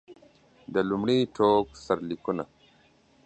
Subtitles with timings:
[0.73, 2.43] د لومړي ټوک سرلیکونه.